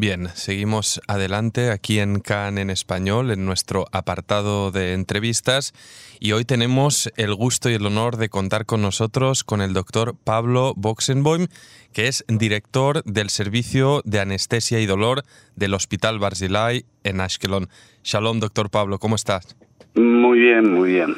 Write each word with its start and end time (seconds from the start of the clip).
Bien, 0.00 0.28
seguimos 0.34 1.00
adelante 1.08 1.72
aquí 1.72 1.98
en 1.98 2.20
CAN 2.20 2.58
en 2.58 2.70
español, 2.70 3.32
en 3.32 3.44
nuestro 3.44 3.86
apartado 3.90 4.70
de 4.70 4.92
entrevistas, 4.92 5.74
y 6.20 6.30
hoy 6.30 6.44
tenemos 6.44 7.10
el 7.16 7.34
gusto 7.34 7.68
y 7.68 7.74
el 7.74 7.84
honor 7.84 8.16
de 8.16 8.28
contar 8.28 8.64
con 8.64 8.80
nosotros 8.80 9.42
con 9.42 9.60
el 9.60 9.72
doctor 9.72 10.14
Pablo 10.22 10.72
Boxenboim, 10.76 11.48
que 11.92 12.06
es 12.06 12.24
director 12.28 13.02
del 13.06 13.28
Servicio 13.28 14.00
de 14.04 14.20
Anestesia 14.20 14.78
y 14.78 14.86
Dolor 14.86 15.24
del 15.56 15.74
Hospital 15.74 16.20
Barzilai 16.20 16.84
en 17.02 17.20
Ashkelon. 17.20 17.68
Shalom, 18.04 18.38
doctor 18.38 18.70
Pablo, 18.70 19.00
¿cómo 19.00 19.16
estás? 19.16 19.56
Muy 19.96 20.38
bien, 20.38 20.74
muy 20.74 20.92
bien. 20.92 21.16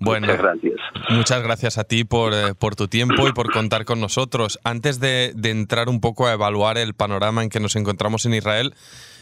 Bueno, 0.00 0.26
muchas 0.26 0.42
gracias. 0.42 0.74
Muchas 1.10 1.42
gracias 1.42 1.78
a 1.78 1.84
ti 1.84 2.04
por, 2.04 2.32
eh, 2.32 2.54
por 2.58 2.74
tu 2.74 2.88
tiempo 2.88 3.28
y 3.28 3.32
por 3.32 3.52
contar 3.52 3.84
con 3.84 4.00
nosotros. 4.00 4.58
Antes 4.64 4.98
de, 4.98 5.32
de, 5.36 5.50
entrar 5.50 5.88
un 5.88 6.00
poco 6.00 6.26
a 6.26 6.32
evaluar 6.32 6.78
el 6.78 6.94
panorama 6.94 7.42
en 7.42 7.50
que 7.50 7.60
nos 7.60 7.76
encontramos 7.76 8.24
en 8.24 8.34
Israel, 8.34 8.74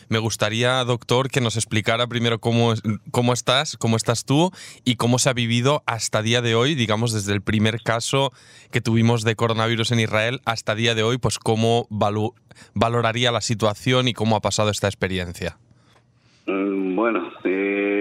me 0.09 0.19
gustaría, 0.19 0.83
doctor, 0.85 1.31
que 1.31 1.41
nos 1.41 1.57
explicara 1.57 2.07
primero 2.07 2.39
cómo, 2.39 2.73
cómo 3.11 3.33
estás, 3.33 3.77
cómo 3.77 3.97
estás 3.97 4.25
tú 4.25 4.51
y 4.85 4.97
cómo 4.97 5.19
se 5.19 5.29
ha 5.29 5.35
vivido 5.35 5.83
hasta 5.87 6.23
día 6.23 6.41
de 6.41 6.55
hoy, 6.55 6.75
digamos, 6.75 7.13
desde 7.13 7.35
el 7.35 7.43
primer 7.43 7.83
caso 7.83 8.33
que 8.71 8.81
tuvimos 8.81 9.23
de 9.25 9.37
coronavirus 9.37 9.93
en 9.93 10.01
Israel 10.01 10.41
hasta 10.47 10.75
día 10.75 10.95
de 10.95 11.03
hoy, 11.03 11.19
pues 11.19 11.39
cómo 11.39 11.87
valu 11.91 12.35
valoraría 12.75 13.31
la 13.31 13.41
situación 13.41 14.09
y 14.09 14.15
cómo 14.15 14.35
ha 14.37 14.41
pasado 14.41 14.71
esta 14.71 14.89
experiencia. 14.89 15.59
Bueno, 16.47 17.31
eh, 17.45 17.98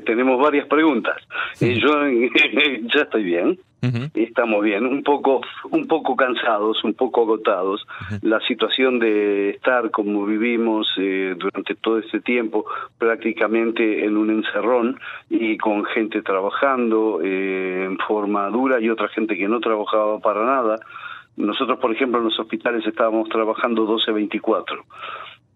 tenemos 0.00 0.40
varias 0.40 0.66
preguntas. 0.66 1.16
Eh, 1.60 1.78
yo 1.80 1.90
ya 2.94 3.02
estoy 3.02 3.24
bien. 3.24 3.58
Uh 3.82 3.86
-huh. 3.88 4.10
Estamos 4.14 4.62
bien, 4.62 4.86
un 4.86 5.02
poco, 5.02 5.42
un 5.70 5.86
poco 5.86 6.16
cansados, 6.16 6.82
un 6.84 6.94
poco 6.94 7.22
agotados. 7.22 7.82
Uh 7.82 8.14
-huh. 8.14 8.18
La 8.22 8.40
situación 8.40 8.98
de 8.98 9.50
estar 9.50 9.90
como 9.90 10.24
vivimos 10.24 10.86
eh, 10.96 11.34
durante 11.36 11.74
todo 11.74 11.98
este 11.98 12.20
tiempo, 12.20 12.64
prácticamente 12.98 14.04
en 14.04 14.16
un 14.16 14.30
encerrón 14.30 14.98
y 15.28 15.58
con 15.58 15.84
gente 15.84 16.22
trabajando 16.22 17.20
eh, 17.22 17.84
en 17.84 17.98
forma 17.98 18.48
dura 18.48 18.80
y 18.80 18.88
otra 18.88 19.08
gente 19.08 19.36
que 19.36 19.48
no 19.48 19.60
trabajaba 19.60 20.18
para 20.18 20.44
nada. 20.46 20.80
Nosotros, 21.36 21.78
por 21.78 21.92
ejemplo, 21.92 22.20
en 22.20 22.26
los 22.26 22.38
hospitales 22.38 22.86
estábamos 22.86 23.28
trabajando 23.28 23.86
12-24 23.86 24.82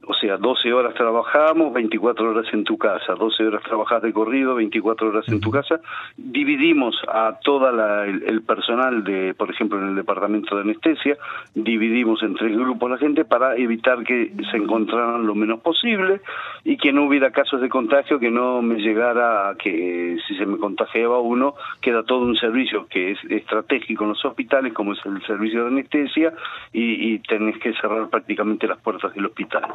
o 0.08 0.14
sea, 0.14 0.38
12 0.38 0.72
horas 0.72 0.94
trabajamos, 0.94 1.70
24 1.74 2.30
horas 2.30 2.46
en 2.54 2.64
tu 2.64 2.78
casa, 2.78 3.14
12 3.14 3.46
horas 3.46 3.62
trabajas 3.62 4.00
de 4.00 4.10
corrido, 4.10 4.54
24 4.54 5.08
horas 5.08 5.28
en 5.28 5.38
tu 5.38 5.50
casa. 5.50 5.80
Dividimos 6.16 6.96
a 7.06 7.38
toda 7.44 7.70
la, 7.72 8.06
el, 8.06 8.22
el, 8.26 8.40
personal 8.40 9.04
de, 9.04 9.34
por 9.34 9.50
ejemplo, 9.50 9.78
en 9.78 9.88
el 9.88 9.96
departamento 9.96 10.56
de 10.56 10.62
anestesia, 10.62 11.18
dividimos 11.54 12.22
en 12.22 12.36
tres 12.36 12.56
grupos 12.56 12.90
la 12.90 12.96
gente 12.96 13.26
para 13.26 13.54
evitar 13.56 14.02
que 14.02 14.32
se 14.50 14.56
encontraran 14.56 15.26
lo 15.26 15.34
menos 15.34 15.60
posible 15.60 16.22
y 16.64 16.78
que 16.78 16.90
no 16.90 17.04
hubiera 17.04 17.30
casos 17.30 17.60
de 17.60 17.68
contagio, 17.68 18.18
que 18.18 18.30
no 18.30 18.62
me 18.62 18.76
llegara 18.76 19.50
a 19.50 19.56
que 19.56 20.16
si 20.26 20.36
se 20.36 20.46
me 20.46 20.56
contagiaba 20.56 21.18
uno, 21.18 21.54
queda 21.82 22.02
todo 22.02 22.20
un 22.20 22.36
servicio 22.36 22.86
que 22.86 23.10
es 23.10 23.18
estratégico 23.28 24.04
en 24.04 24.10
los 24.10 24.24
hospitales, 24.24 24.72
como 24.72 24.94
es 24.94 25.00
el 25.04 25.20
servicio 25.26 25.64
de 25.64 25.68
anestesia, 25.68 26.32
y, 26.72 27.12
y 27.12 27.18
tenés 27.18 27.58
que 27.58 27.74
cerrar 27.74 28.08
prácticamente 28.08 28.66
las 28.66 28.78
puertas 28.78 29.12
del 29.12 29.26
hospital. 29.26 29.66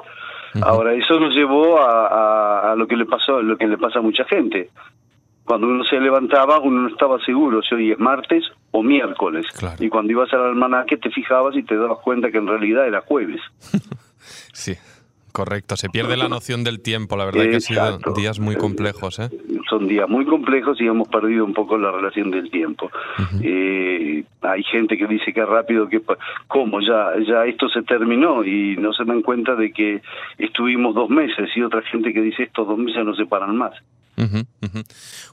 Uh 0.54 0.60
-huh. 0.60 0.64
Ahora, 0.66 0.94
eso 0.94 1.20
nos 1.20 1.34
llevó 1.34 1.80
a, 1.80 2.08
a, 2.08 2.72
a, 2.72 2.76
lo 2.76 2.88
que 2.88 2.96
le 2.96 3.06
pasó, 3.06 3.42
lo 3.42 3.58
que 3.58 3.68
le 3.68 3.78
pasa 3.78 4.00
a 4.00 4.02
mucha 4.02 4.24
gente. 4.26 4.70
Cuando 5.46 5.68
uno 5.68 5.84
se 5.84 6.00
levantaba, 6.00 6.60
uno 6.60 6.84
no 6.84 6.88
estaba 6.88 7.20
seguro 7.26 7.62
si 7.62 7.76
hoy 7.76 7.92
es 7.92 8.00
martes 8.00 8.46
o 8.72 8.82
miércoles. 8.82 9.46
Claro. 9.58 9.84
Y 9.84 9.90
cuando 9.90 10.12
ibas 10.12 10.32
al 10.34 10.46
almanaque 10.46 10.98
te 10.98 11.10
fijabas 11.10 11.56
y 11.56 11.64
te 11.64 11.76
dabas 11.76 12.00
cuenta 12.00 12.32
que 12.32 12.38
en 12.38 12.48
realidad 12.48 12.88
era 12.88 13.02
jueves. 13.02 13.42
sí. 14.54 14.74
Correcto, 15.34 15.76
se 15.78 15.90
pierde 15.90 16.16
la 16.16 16.30
noción 16.30 16.64
del 16.64 16.80
tiempo, 16.80 17.18
la 17.18 17.26
verdad 17.26 17.46
Exacto. 17.46 17.74
que 17.74 17.80
han 17.80 18.00
sido 18.00 18.14
días 18.14 18.40
muy 18.40 18.56
complejos. 18.56 19.18
¿eh? 19.18 19.32
Son 19.68 19.88
días 19.88 20.08
muy 20.08 20.26
complejos 20.26 20.80
y 20.80 20.86
hemos 20.86 21.08
perdido 21.08 21.44
un 21.44 21.56
poco 21.56 21.76
la 21.76 21.92
relación 21.92 22.30
del 22.30 22.52
tiempo. 22.52 22.92
Uh 23.18 23.22
-huh. 23.22 23.42
eh, 23.44 24.24
hay 24.42 24.64
gente 24.64 24.96
que 24.96 25.08
dice 25.08 25.34
que 25.34 25.44
rápido, 25.44 25.90
que 25.90 26.04
cómo 26.48 26.82
ya, 26.82 27.14
ya 27.28 27.46
esto 27.46 27.68
se 27.70 27.82
terminó 27.82 28.46
y 28.46 28.78
no 28.78 28.94
se 28.94 29.06
dan 29.06 29.24
cuenta 29.24 29.56
de 29.56 29.72
que 29.72 30.04
estuvimos 30.38 30.94
dos 30.94 31.10
meses 31.10 31.50
y 31.56 31.64
otra 31.64 31.82
gente 31.82 32.14
que 32.14 32.22
dice 32.22 32.44
estos 32.44 32.68
dos 32.68 32.78
meses 32.78 33.04
no 33.04 33.16
se 33.16 33.26
paran 33.26 33.58
más. 33.58 33.74
Uh 34.16 34.22
-huh, 34.22 34.46
uh 34.62 34.68
-huh. 34.68 34.84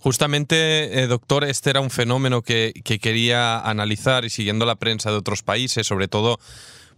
Justamente, 0.00 1.02
eh, 1.02 1.06
doctor, 1.08 1.44
este 1.44 1.68
era 1.68 1.80
un 1.80 1.90
fenómeno 1.90 2.40
que, 2.40 2.72
que 2.82 2.98
quería 2.98 3.60
analizar 3.60 4.24
y 4.24 4.30
siguiendo 4.30 4.64
la 4.64 4.76
prensa 4.76 5.10
de 5.10 5.18
otros 5.18 5.42
países, 5.42 5.86
sobre 5.86 6.08
todo 6.08 6.38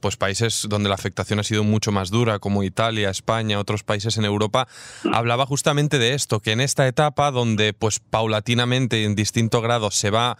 pues 0.03 0.19
países 0.19 0.67
donde 0.69 0.91
la 0.91 0.97
afectación 0.97 1.39
ha 1.39 1.45
sido 1.45 1.65
mucho 1.65 1.93
más 1.93 2.11
dura, 2.11 2.41
como 2.41 2.65
Italia, 2.65 3.09
España, 3.09 3.59
otros 3.59 3.85
países 3.85 4.19
en 4.19 4.27
Europa, 4.27 4.69
hablaba 5.11 5.47
justamente 5.47 5.99
de 5.99 6.13
esto, 6.13 6.41
que 6.41 6.53
en 6.53 6.61
esta 6.61 6.87
etapa 6.87 7.31
donde 7.31 7.73
pues 7.73 8.01
paulatinamente 8.01 9.05
en 9.05 9.15
distinto 9.15 9.63
grado 9.63 9.91
se 9.91 10.11
va 10.11 10.37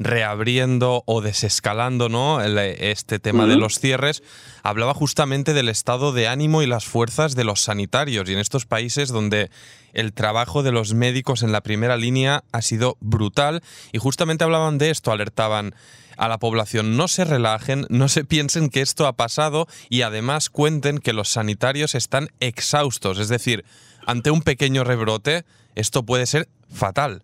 reabriendo 0.00 1.04
o 1.04 1.20
desescalando 1.20 2.08
¿no? 2.08 2.40
El, 2.40 2.58
este 2.58 3.18
tema 3.18 3.44
uh 3.44 3.46
-huh. 3.46 3.50
de 3.50 3.56
los 3.56 3.78
cierres, 3.78 4.22
hablaba 4.62 4.94
justamente 4.94 5.52
del 5.52 5.68
estado 5.68 6.12
de 6.12 6.26
ánimo 6.26 6.62
y 6.62 6.66
las 6.66 6.86
fuerzas 6.86 7.36
de 7.36 7.44
los 7.44 7.60
sanitarios 7.60 8.28
y 8.28 8.32
en 8.32 8.38
estos 8.38 8.64
países 8.64 9.10
donde 9.10 9.50
el 9.92 10.14
trabajo 10.14 10.62
de 10.62 10.72
los 10.72 10.94
médicos 10.94 11.42
en 11.42 11.52
la 11.52 11.60
primera 11.60 11.98
línea 11.98 12.44
ha 12.50 12.62
sido 12.62 12.96
brutal 13.00 13.60
y 13.92 13.98
justamente 13.98 14.42
hablaban 14.42 14.78
de 14.78 14.88
esto, 14.88 15.12
alertaban 15.12 15.74
a 16.16 16.28
la 16.28 16.38
población 16.38 16.96
no 16.96 17.06
se 17.06 17.24
relajen, 17.24 17.86
no 17.90 18.08
se 18.08 18.24
piensen 18.24 18.70
que 18.70 18.80
esto 18.80 19.06
ha 19.06 19.14
pasado 19.14 19.66
y 19.90 20.02
además 20.02 20.48
cuenten 20.48 20.98
que 20.98 21.12
los 21.12 21.28
sanitarios 21.28 21.94
están 21.94 22.28
exhaustos, 22.40 23.18
es 23.18 23.28
decir, 23.28 23.64
ante 24.06 24.30
un 24.30 24.40
pequeño 24.40 24.82
rebrote 24.82 25.44
esto 25.74 26.04
puede 26.04 26.24
ser 26.26 26.48
fatal. 26.72 27.22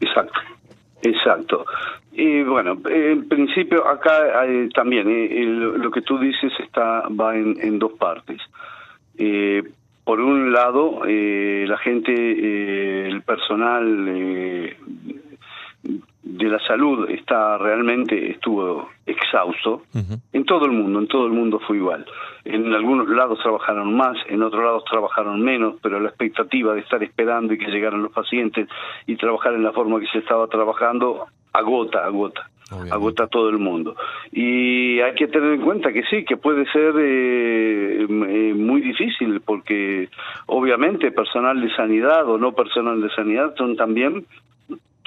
Exacto. 0.00 0.40
Exacto. 1.02 1.64
Y 2.16 2.44
bueno, 2.44 2.78
en 2.88 3.28
principio 3.28 3.86
acá 3.88 4.46
eh, 4.46 4.68
también 4.72 5.08
eh, 5.08 5.44
lo 5.44 5.90
que 5.90 6.02
tú 6.02 6.16
dices 6.18 6.52
está 6.60 7.08
va 7.08 7.36
en, 7.36 7.56
en 7.60 7.78
dos 7.78 7.92
partes. 7.94 8.40
Eh, 9.18 9.62
por 10.04 10.20
un 10.20 10.52
lado, 10.52 11.00
eh, 11.08 11.64
la 11.66 11.78
gente, 11.78 12.12
eh, 12.14 13.08
el 13.08 13.22
personal 13.22 14.06
eh, 14.06 14.76
de 16.22 16.48
la 16.48 16.58
salud 16.60 17.08
está 17.10 17.58
realmente 17.58 18.30
estuvo 18.30 18.90
exhausto 19.06 19.82
uh 19.94 19.98
-huh. 19.98 20.20
en 20.32 20.44
todo 20.44 20.66
el 20.66 20.72
mundo, 20.72 20.98
en 21.00 21.06
todo 21.08 21.26
el 21.26 21.32
mundo 21.32 21.58
fue 21.66 21.78
igual. 21.78 22.04
En 22.44 22.72
algunos 22.74 23.08
lados 23.08 23.40
trabajaron 23.42 23.94
más, 23.96 24.16
en 24.28 24.42
otros 24.42 24.62
lados 24.62 24.84
trabajaron 24.84 25.40
menos, 25.40 25.76
pero 25.82 25.98
la 26.00 26.10
expectativa 26.10 26.74
de 26.74 26.80
estar 26.80 27.02
esperando 27.02 27.54
y 27.54 27.58
que 27.58 27.70
llegaran 27.70 28.02
los 28.02 28.12
pacientes 28.12 28.68
y 29.06 29.16
trabajar 29.16 29.54
en 29.54 29.62
la 29.64 29.72
forma 29.72 30.00
que 30.00 30.06
se 30.08 30.18
estaba 30.18 30.46
trabajando 30.48 31.26
agota, 31.54 32.04
agota. 32.04 32.50
Obviamente. 32.70 32.94
agota 32.94 33.24
a 33.24 33.26
todo 33.26 33.50
el 33.50 33.58
mundo. 33.58 33.94
Y 34.32 34.98
hay 35.00 35.14
que 35.14 35.28
tener 35.28 35.52
en 35.52 35.60
cuenta 35.60 35.92
que 35.92 36.02
sí, 36.04 36.24
que 36.24 36.38
puede 36.38 36.64
ser 36.72 36.94
eh, 36.98 38.06
eh, 38.08 38.54
muy 38.54 38.80
difícil, 38.80 39.42
porque 39.42 40.08
obviamente 40.46 41.12
personal 41.12 41.60
de 41.60 41.74
sanidad 41.76 42.26
o 42.26 42.38
no 42.38 42.52
personal 42.52 43.00
de 43.02 43.10
sanidad 43.10 43.54
son 43.56 43.76
también, 43.76 44.26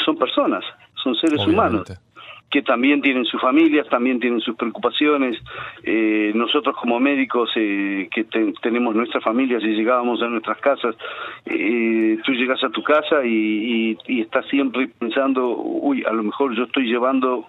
son 0.05 0.17
personas, 0.17 0.63
son 1.03 1.15
seres 1.15 1.39
obviamente. 1.41 1.53
humanos 1.53 2.06
que 2.49 2.61
también 2.61 3.01
tienen 3.01 3.25
sus 3.25 3.41
familias, 3.41 3.87
también 3.89 4.19
tienen 4.19 4.39
sus 4.39 4.55
preocupaciones. 4.55 5.37
Eh, 5.83 6.31
nosotros 6.33 6.75
como 6.79 6.99
médicos 6.99 7.49
eh, 7.55 8.07
que 8.13 8.23
te, 8.23 8.53
tenemos 8.61 8.95
nuestras 8.95 9.23
familias 9.23 9.63
y 9.63 9.75
llegábamos 9.75 10.21
a 10.21 10.27
nuestras 10.27 10.57
casas, 10.59 10.95
eh, 11.45 12.17
tú 12.25 12.31
llegas 12.33 12.63
a 12.63 12.69
tu 12.69 12.83
casa 12.83 13.25
y, 13.25 13.29
y, 13.29 13.97
y, 14.07 14.21
estás 14.21 14.45
siempre 14.47 14.87
pensando, 14.87 15.49
uy, 15.57 16.03
a 16.05 16.13
lo 16.13 16.23
mejor 16.23 16.55
yo 16.55 16.63
estoy 16.63 16.85
llevando 16.85 17.47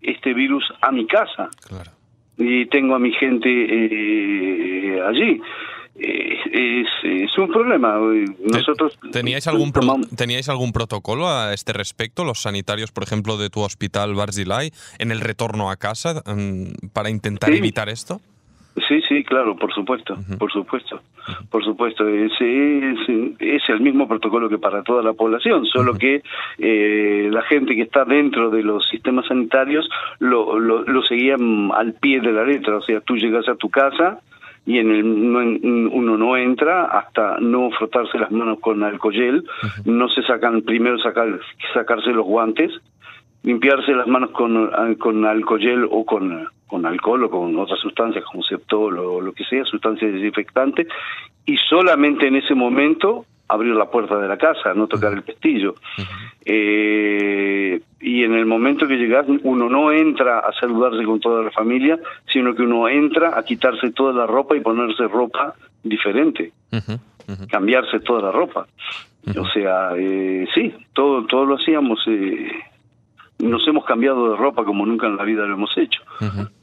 este 0.00 0.32
virus 0.32 0.64
a 0.80 0.90
mi 0.90 1.06
casa. 1.06 1.50
Claro. 1.68 1.90
Y 2.38 2.66
tengo 2.66 2.94
a 2.94 2.98
mi 2.98 3.12
gente 3.12 3.48
eh, 3.48 5.02
allí. 5.02 5.40
Es, 6.54 6.86
es, 7.02 7.38
un 7.38 7.48
problema. 7.48 7.98
Nosotros 8.44 8.98
¿Teníais 9.10 9.46
algún 9.46 9.72
pro, 9.72 9.96
teníais 10.14 10.50
algún 10.50 10.72
protocolo 10.72 11.26
a 11.26 11.54
este 11.54 11.72
respecto, 11.72 12.24
los 12.24 12.42
sanitarios, 12.42 12.92
por 12.92 13.04
ejemplo, 13.04 13.38
de 13.38 13.48
tu 13.48 13.60
hospital 13.60 14.14
Barzilai, 14.14 14.70
en 14.98 15.12
el 15.12 15.20
retorno 15.20 15.70
a 15.70 15.76
casa 15.76 16.22
para 16.92 17.08
intentar 17.08 17.48
sí. 17.48 17.56
evitar 17.56 17.88
esto? 17.88 18.20
Sí, 18.86 19.00
sí, 19.08 19.24
claro, 19.24 19.56
por 19.56 19.72
supuesto, 19.72 20.14
por 20.38 20.52
supuesto, 20.52 21.00
por 21.50 21.64
supuesto. 21.64 22.06
Es, 22.06 22.32
es, 22.38 23.68
el 23.68 23.80
mismo 23.80 24.06
protocolo 24.06 24.50
que 24.50 24.58
para 24.58 24.82
toda 24.82 25.02
la 25.02 25.14
población, 25.14 25.64
solo 25.64 25.94
que 25.94 26.22
eh, 26.58 27.28
la 27.30 27.42
gente 27.42 27.74
que 27.74 27.82
está 27.82 28.04
dentro 28.04 28.50
de 28.50 28.62
los 28.62 28.86
sistemas 28.90 29.26
sanitarios 29.26 29.88
lo, 30.18 30.58
lo, 30.58 30.82
lo 30.82 31.02
seguían 31.02 31.70
al 31.74 31.94
pie 31.94 32.20
de 32.20 32.32
la 32.32 32.44
letra. 32.44 32.76
O 32.76 32.82
sea, 32.82 33.00
tú 33.00 33.16
llegas 33.16 33.48
a 33.48 33.54
tu 33.54 33.70
casa 33.70 34.20
y 34.64 34.78
en 34.78 34.90
el 34.90 35.04
uno 35.04 36.16
no 36.16 36.36
entra 36.36 36.84
hasta 36.84 37.38
no 37.40 37.70
frotarse 37.70 38.18
las 38.18 38.30
manos 38.30 38.60
con 38.60 38.82
alcohol 38.82 39.12
gel, 39.12 39.44
no 39.84 40.08
se 40.08 40.22
sacan 40.22 40.62
primero 40.62 40.98
sacar 40.98 41.40
sacarse 41.74 42.10
los 42.10 42.24
guantes, 42.24 42.70
limpiarse 43.42 43.92
las 43.92 44.06
manos 44.06 44.30
con, 44.30 44.70
con 44.98 45.24
alcohol 45.24 45.60
gel 45.60 45.88
o 45.90 46.04
con 46.04 46.46
con 46.66 46.86
alcohol 46.86 47.24
o 47.24 47.30
con 47.30 47.58
otras 47.58 47.78
sustancias 47.80 48.24
como 48.24 48.42
septol 48.42 48.98
o 48.98 49.20
lo 49.20 49.32
que 49.32 49.44
sea, 49.44 49.62
sustancias 49.64 50.10
desinfectantes, 50.10 50.86
y 51.44 51.56
solamente 51.68 52.26
en 52.28 52.36
ese 52.36 52.54
momento 52.54 53.26
abrir 53.48 53.74
la 53.74 53.90
puerta 53.90 54.18
de 54.18 54.28
la 54.28 54.36
casa, 54.36 54.74
no 54.74 54.86
tocar 54.86 55.12
el 55.12 55.22
pestillo. 55.22 55.74
eh, 56.44 57.80
y 58.00 58.24
en 58.24 58.34
el 58.34 58.46
momento 58.46 58.88
que 58.88 58.96
llegas, 58.96 59.26
uno 59.42 59.68
no 59.68 59.92
entra 59.92 60.40
a 60.40 60.52
saludarse 60.52 61.04
con 61.04 61.20
toda 61.20 61.42
la 61.42 61.50
familia, 61.50 61.98
sino 62.32 62.54
que 62.54 62.62
uno 62.62 62.88
entra 62.88 63.38
a 63.38 63.44
quitarse 63.44 63.90
toda 63.92 64.12
la 64.12 64.26
ropa 64.26 64.56
y 64.56 64.60
ponerse 64.60 65.06
ropa 65.06 65.54
diferente, 65.82 66.52
cambiarse 67.48 68.00
toda 68.00 68.22
la 68.22 68.32
ropa. 68.32 68.66
O 69.38 69.46
sea, 69.50 69.90
eh, 69.96 70.46
sí, 70.54 70.74
todo, 70.92 71.24
todo 71.26 71.44
lo 71.44 71.54
hacíamos. 71.54 72.02
Eh, 72.08 72.50
nos 73.38 73.66
hemos 73.68 73.84
cambiado 73.84 74.30
de 74.30 74.36
ropa 74.36 74.64
como 74.64 74.84
nunca 74.84 75.06
en 75.06 75.16
la 75.16 75.24
vida 75.24 75.46
lo 75.46 75.54
hemos 75.54 75.76
hecho. 75.76 76.02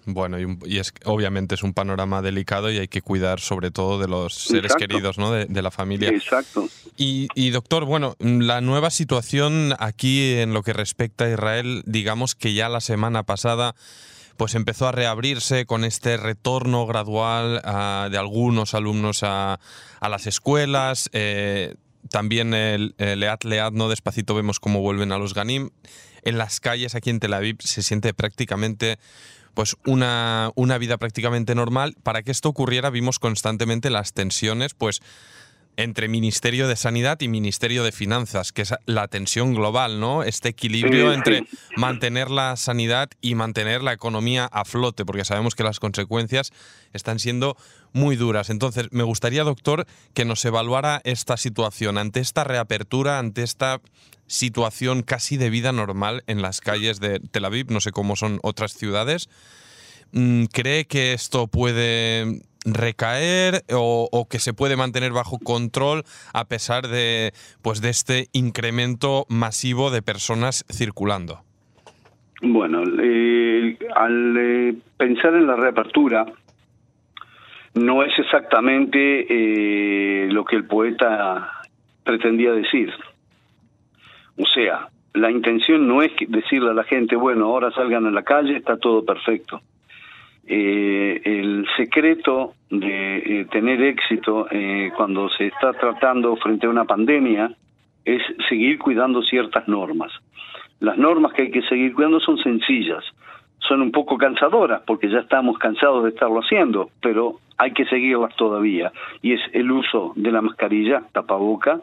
Bueno, 0.05 0.37
y, 0.39 0.77
es 0.77 0.93
obviamente 1.05 1.55
es 1.55 1.63
un 1.63 1.73
panorama 1.73 2.21
delicado 2.21 2.71
y 2.71 2.77
hay 2.77 2.87
que 2.87 3.01
cuidar 3.01 3.39
sobre 3.39 3.71
todo 3.71 3.99
de 3.99 4.07
los 4.07 4.33
seres 4.33 4.75
queridos, 4.75 5.17
¿no? 5.17 5.31
De, 5.31 5.61
la 5.61 5.71
familia. 5.71 6.09
Exacto. 6.09 6.69
Y, 6.97 7.27
y, 7.35 7.49
doctor, 7.49 7.85
bueno, 7.85 8.15
la 8.19 8.61
nueva 8.61 8.89
situación 8.89 9.73
aquí 9.79 10.35
en 10.35 10.53
lo 10.53 10.63
que 10.63 10.73
respecta 10.73 11.25
a 11.25 11.29
Israel, 11.29 11.83
digamos 11.85 12.35
que 12.35 12.53
ya 12.53 12.69
la 12.69 12.81
semana 12.81 13.23
pasada 13.23 13.75
pues 14.37 14.55
empezó 14.55 14.87
a 14.87 14.93
reabrirse 14.93 15.65
con 15.65 15.83
este 15.83 16.15
retorno 16.15 16.85
gradual 16.87 17.59
ah, 17.65 18.07
de 18.09 18.17
algunos 18.17 18.73
alumnos 18.73 19.23
a, 19.23 19.59
a 19.99 20.09
las 20.09 20.27
escuelas. 20.27 21.09
Eh, 21.11 21.75
también 22.09 22.53
el, 22.53 22.95
el 22.97 23.19
Leat 23.19 23.43
Leat, 23.43 23.73
¿no? 23.73 23.89
Despacito 23.89 24.33
vemos 24.33 24.61
cómo 24.61 24.79
vuelven 24.79 25.11
a 25.11 25.17
los 25.17 25.33
Ganim 25.33 25.71
en 26.23 26.37
las 26.37 26.59
calles 26.59 26.95
aquí 26.95 27.09
en 27.09 27.19
Tel 27.19 27.33
Aviv 27.33 27.57
se 27.59 27.83
siente 27.83 28.13
prácticamente 28.13 28.99
pues 29.53 29.75
una, 29.85 30.51
una 30.55 30.77
vida 30.77 30.97
prácticamente 30.97 31.55
normal. 31.55 31.95
Para 32.03 32.23
que 32.23 32.31
esto 32.31 32.49
ocurriera 32.49 32.89
vimos 32.89 33.19
constantemente 33.19 33.89
las 33.89 34.13
tensiones 34.13 34.73
pues 34.73 35.01
entre 35.79 36.09
Ministerio 36.09 36.67
de 36.67 36.75
Sanidad 36.75 37.21
y 37.21 37.29
Ministerio 37.29 37.85
de 37.85 37.93
Finanzas, 37.93 38.51
que 38.51 38.63
es 38.63 38.73
la 38.85 39.07
tensión 39.07 39.53
global, 39.53 40.01
¿no? 40.01 40.23
Este 40.23 40.49
equilibrio 40.49 41.13
entre 41.13 41.45
mantener 41.77 42.29
la 42.29 42.57
sanidad 42.57 43.09
y 43.21 43.35
mantener 43.35 43.81
la 43.81 43.93
economía 43.93 44.45
a 44.51 44.65
flote, 44.65 45.05
porque 45.05 45.23
sabemos 45.23 45.55
que 45.55 45.63
las 45.63 45.79
consecuencias 45.79 46.51
están 46.91 47.17
siendo 47.17 47.55
muy 47.93 48.17
duras. 48.17 48.49
Entonces, 48.49 48.87
me 48.91 49.03
gustaría, 49.03 49.45
doctor, 49.45 49.87
que 50.13 50.25
nos 50.25 50.43
evaluara 50.43 50.99
esta 51.05 51.37
situación 51.37 51.97
ante 51.97 52.19
esta 52.19 52.43
reapertura, 52.43 53.17
ante 53.17 53.43
esta 53.43 53.79
situación 54.27 55.01
casi 55.01 55.37
de 55.37 55.49
vida 55.49 55.71
normal 55.71 56.25
en 56.27 56.41
las 56.41 56.59
calles 56.59 56.99
de 56.99 57.21
Tel 57.21 57.45
Aviv, 57.45 57.71
no 57.71 57.79
sé 57.79 57.93
cómo 57.93 58.17
son 58.17 58.39
otras 58.43 58.73
ciudades. 58.73 59.29
Mm, 60.11 60.45
¿Cree 60.45 60.87
que 60.87 61.13
esto 61.13 61.47
puede 61.47 62.41
recaer 62.65 63.63
o, 63.73 64.27
que 64.29 64.39
se 64.39 64.53
puede 64.53 64.75
mantener 64.75 65.11
bajo 65.11 65.39
control 65.39 66.03
a 66.33 66.45
pesar 66.45 66.87
de, 66.87 67.33
pues, 67.61 67.81
de 67.81 67.89
este 67.89 68.27
incremento 68.33 69.25
masivo 69.29 69.91
de 69.91 70.01
personas 70.01 70.65
circulando? 70.69 71.41
Bueno, 72.41 72.83
eh, 73.01 73.77
al 73.95 74.37
eh, 74.37 74.75
pensar 74.97 75.35
en 75.35 75.47
la 75.47 75.55
reapertura, 75.55 76.25
no 77.73 78.03
es 78.03 78.17
exactamente 78.17 79.25
eh, 79.29 80.27
lo 80.31 80.45
que 80.45 80.55
el 80.55 80.65
poeta 80.65 81.51
pretendía 82.03 82.51
decir. 82.51 82.91
O 84.37 84.45
sea, 84.45 84.87
la 85.13 85.31
intención 85.31 85.87
no 85.87 86.01
es 86.01 86.11
decirle 86.27 86.71
a 86.71 86.73
la 86.73 86.83
gente, 86.83 87.15
bueno, 87.15 87.45
ahora 87.45 87.71
salgan 87.71 88.05
a 88.05 88.11
la 88.11 88.23
calle, 88.23 88.57
está 88.57 88.77
todo 88.77 89.03
perfecto. 89.03 89.61
Eh, 90.51 91.21
el 91.25 91.67
secreto 91.77 92.55
de 92.71 93.17
eh, 93.17 93.45
tener 93.51 93.83
éxito 93.83 94.47
eh, 94.49 94.91
cuando 94.97 95.29
se 95.29 95.45
está 95.45 95.73
tratando 95.73 96.35
frente 96.37 96.65
a 96.65 96.71
una 96.71 96.85
pandemia 96.85 97.51
es 98.03 98.23
seguir 98.49 98.79
cuidando 98.79 99.21
ciertas 99.21 99.67
normas. 99.67 100.11
Las 100.79 100.97
normas 100.97 101.33
que 101.33 101.43
hay 101.43 101.51
que 101.51 101.61
seguir 101.61 101.93
cuidando 101.93 102.19
son 102.19 102.39
sencillas, 102.39 103.03
son 103.59 103.83
un 103.83 103.91
poco 103.91 104.17
cansadoras 104.17 104.81
porque 104.87 105.07
ya 105.07 105.19
estamos 105.19 105.59
cansados 105.59 106.03
de 106.03 106.09
estarlo 106.09 106.39
haciendo, 106.39 106.89
pero 106.99 107.35
hay 107.59 107.71
que 107.71 107.85
seguirlas 107.85 108.35
todavía. 108.35 108.91
Y 109.21 109.33
es 109.33 109.41
el 109.53 109.69
uso 109.69 110.13
de 110.15 110.31
la 110.31 110.41
mascarilla, 110.41 111.03
tapaboca, 111.11 111.79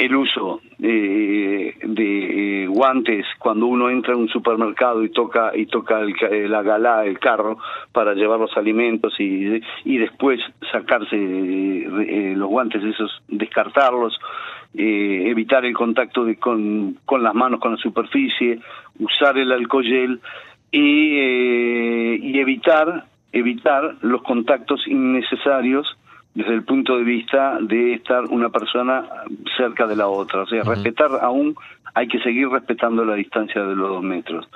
el 0.00 0.16
uso 0.16 0.62
eh, 0.82 1.74
de 1.82 2.62
eh, 2.64 2.66
guantes 2.68 3.26
cuando 3.38 3.66
uno 3.66 3.90
entra 3.90 4.14
en 4.14 4.20
un 4.20 4.28
supermercado 4.28 5.04
y 5.04 5.10
toca 5.10 5.52
y 5.54 5.66
toca 5.66 6.00
el, 6.00 6.14
eh, 6.30 6.48
la 6.48 6.62
galá 6.62 7.04
el 7.04 7.18
carro 7.18 7.58
para 7.92 8.14
llevar 8.14 8.40
los 8.40 8.56
alimentos 8.56 9.12
y, 9.20 9.60
y 9.84 9.98
después 9.98 10.40
sacarse 10.72 11.16
los 12.34 12.48
guantes 12.48 12.82
esos 12.82 13.22
descartarlos 13.28 14.18
evitar 14.72 15.66
el 15.66 15.74
contacto 15.74 16.24
de, 16.24 16.36
con, 16.36 16.96
con 17.04 17.22
las 17.22 17.34
manos 17.34 17.60
con 17.60 17.72
la 17.72 17.78
superficie 17.78 18.58
usar 19.00 19.36
el 19.36 19.52
alcohol 19.52 19.84
gel 19.84 20.20
y, 20.72 21.18
y 22.22 22.38
evitar 22.40 23.04
evitar 23.32 23.96
los 24.00 24.22
contactos 24.22 24.86
innecesarios 24.88 25.86
desde 26.34 26.54
el 26.54 26.64
punto 26.64 26.96
de 26.96 27.04
vista 27.04 27.58
de 27.60 27.94
estar 27.94 28.24
una 28.24 28.50
persona 28.50 29.04
cerca 29.56 29.86
de 29.86 29.96
la 29.96 30.08
otra. 30.08 30.42
O 30.42 30.46
sea, 30.46 30.62
respetar 30.62 31.10
aún, 31.20 31.56
hay 31.94 32.06
que 32.06 32.20
seguir 32.20 32.48
respetando 32.48 33.04
la 33.04 33.14
distancia 33.14 33.64
de 33.64 33.74
los 33.74 33.88
dos 33.88 34.02
metros. 34.02 34.48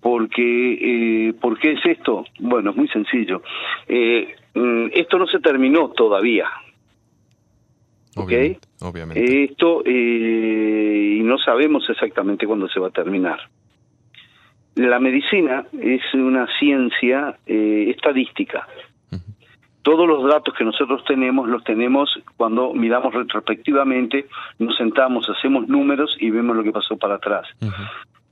Porque, 0.00 1.28
eh, 1.28 1.34
¿por 1.34 1.58
qué 1.58 1.72
es 1.72 1.84
esto? 1.84 2.24
Bueno, 2.40 2.70
es 2.70 2.76
muy 2.76 2.88
sencillo. 2.88 3.42
Eh, 3.86 4.34
mm, 4.54 4.86
esto 4.92 5.18
no 5.18 5.26
se 5.26 5.40
terminó 5.40 5.90
todavía. 5.90 6.46
¿Ok? 8.16 8.32
Obviamente. 8.80 9.44
Esto, 9.44 9.82
eh, 9.84 11.16
y 11.18 11.22
no 11.22 11.38
sabemos 11.38 11.88
exactamente 11.88 12.46
cuándo 12.46 12.68
se 12.68 12.80
va 12.80 12.88
a 12.88 12.90
terminar. 12.90 13.38
La 14.74 14.98
medicina 14.98 15.66
es 15.78 16.02
una 16.14 16.46
ciencia 16.58 17.36
eh, 17.46 17.92
estadística 17.94 18.66
todos 19.82 20.06
los 20.06 20.28
datos 20.28 20.54
que 20.54 20.64
nosotros 20.64 21.04
tenemos 21.04 21.48
los 21.48 21.64
tenemos 21.64 22.10
cuando 22.36 22.72
miramos 22.72 23.12
retrospectivamente, 23.14 24.26
nos 24.58 24.76
sentamos, 24.76 25.28
hacemos 25.28 25.68
números 25.68 26.16
y 26.20 26.30
vemos 26.30 26.56
lo 26.56 26.62
que 26.62 26.72
pasó 26.72 26.96
para 26.96 27.16
atrás. 27.16 27.46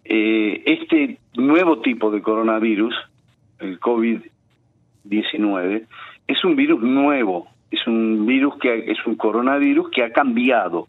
eh, 0.04 0.62
este 0.66 1.18
nuevo 1.34 1.80
tipo 1.80 2.10
de 2.10 2.20
coronavirus, 2.20 2.94
el 3.60 3.78
COVID-19, 3.78 5.86
es 6.26 6.44
un 6.44 6.56
virus 6.56 6.82
nuevo, 6.82 7.46
es 7.70 7.86
un 7.86 8.26
virus 8.26 8.56
que 8.56 8.90
es 8.90 8.98
un 9.06 9.14
coronavirus 9.14 9.90
que 9.90 10.02
ha 10.02 10.12
cambiado 10.12 10.88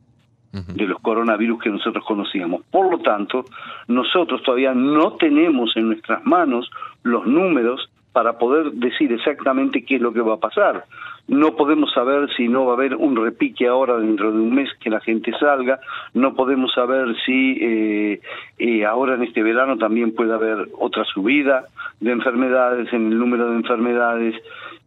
de 0.51 0.85
los 0.85 0.99
coronavirus 0.99 1.61
que 1.61 1.69
nosotros 1.69 2.03
conocíamos. 2.03 2.63
Por 2.69 2.91
lo 2.91 2.99
tanto, 2.99 3.45
nosotros 3.87 4.43
todavía 4.43 4.73
no 4.73 5.13
tenemos 5.13 5.77
en 5.77 5.87
nuestras 5.87 6.25
manos 6.25 6.69
los 7.03 7.25
números 7.25 7.89
para 8.13 8.37
poder 8.37 8.71
decir 8.73 9.11
exactamente 9.11 9.85
qué 9.85 9.95
es 9.95 10.01
lo 10.01 10.11
que 10.11 10.21
va 10.21 10.35
a 10.35 10.39
pasar. 10.39 10.85
No 11.27 11.55
podemos 11.55 11.93
saber 11.93 12.29
si 12.35 12.47
no 12.47 12.65
va 12.65 12.73
a 12.73 12.75
haber 12.75 12.95
un 12.95 13.15
repique 13.15 13.67
ahora 13.67 13.97
dentro 13.97 14.31
de 14.31 14.39
un 14.39 14.53
mes 14.53 14.69
que 14.79 14.89
la 14.89 14.99
gente 14.99 15.31
salga, 15.39 15.79
no 16.13 16.33
podemos 16.33 16.73
saber 16.73 17.15
si 17.25 17.57
eh, 17.61 18.21
eh, 18.57 18.85
ahora 18.85 19.15
en 19.15 19.23
este 19.23 19.41
verano 19.41 19.77
también 19.77 20.13
puede 20.13 20.33
haber 20.33 20.67
otra 20.77 21.05
subida 21.05 21.65
de 21.99 22.11
enfermedades, 22.11 22.91
en 22.91 23.11
el 23.11 23.17
número 23.17 23.49
de 23.49 23.55
enfermedades, 23.55 24.35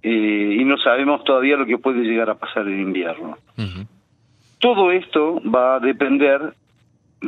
eh, 0.03 0.57
y 0.61 0.65
no 0.65 0.77
sabemos 0.77 1.25
todavía 1.25 1.57
lo 1.57 1.67
que 1.67 1.79
puede 1.79 2.03
llegar 2.03 2.29
a 2.29 2.35
pasar 2.35 2.67
en 2.69 2.81
invierno. 2.81 3.39
Todo 4.59 4.91
esto 4.91 5.41
va 5.49 5.77
a 5.77 5.81
depender 5.81 6.55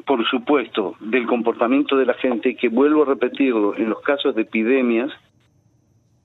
por 0.04 0.26
supuesto, 0.28 0.94
del 1.00 1.26
comportamiento 1.26 1.96
de 1.96 2.06
la 2.06 2.14
gente, 2.14 2.54
que 2.54 2.68
vuelvo 2.68 3.02
a 3.02 3.06
repetirlo, 3.06 3.74
en 3.76 3.88
los 3.88 4.02
casos 4.02 4.34
de 4.34 4.42
epidemias, 4.42 5.10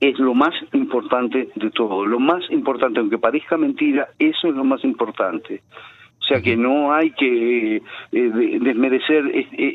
es 0.02 0.18
lo 0.18 0.34
más 0.34 0.52
importante 0.72 1.48
de 1.54 1.70
todo. 1.70 2.04
Lo 2.04 2.18
más 2.18 2.42
importante, 2.50 2.98
aunque 2.98 3.18
parezca 3.18 3.56
mentira, 3.56 4.08
eso 4.18 4.48
es 4.48 4.54
lo 4.54 4.64
más 4.64 4.82
importante. 4.82 5.62
O 6.20 6.24
sea 6.24 6.40
que 6.40 6.56
no 6.56 6.92
hay 6.92 7.12
que 7.12 7.76
eh, 7.76 7.82
desmerecer 8.10 9.24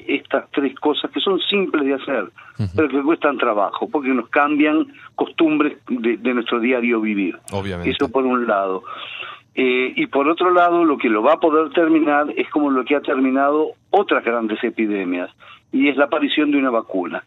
estas 0.08 0.50
tres 0.52 0.76
cosas 0.76 1.12
que 1.12 1.22
son 1.22 1.40
simples 1.40 1.86
de 1.86 1.94
hacer, 1.94 2.26
pero 2.76 2.90
que 2.90 3.02
cuestan 3.04 3.38
trabajo, 3.38 3.88
porque 3.90 4.10
nos 4.10 4.28
cambian 4.30 4.88
costumbres 5.16 5.78
de, 5.88 6.34
nuestro 6.34 6.60
diario 6.60 7.00
vivir. 7.00 7.38
Obviamente. 7.52 7.92
Eso 7.92 8.10
por 8.10 8.26
un 8.26 8.48
lado. 8.48 8.84
Eh, 9.56 9.94
y 9.96 10.08
por 10.08 10.28
otro 10.28 10.52
lado, 10.52 10.84
lo 10.84 10.98
que 10.98 11.10
lo 11.10 11.24
va 11.24 11.34
a 11.34 11.40
poder 11.40 11.70
terminar 11.72 12.34
es 12.36 12.50
como 12.50 12.70
lo 12.70 12.84
que 12.84 12.96
ha 12.96 13.02
terminado 13.02 13.72
otras 13.92 14.26
grandes 14.26 14.62
epidemias, 14.62 15.30
y 15.72 15.88
es 15.88 15.96
la 15.96 16.06
aparición 16.06 16.52
de 16.52 16.58
una 16.58 16.70
vacuna. 16.70 17.24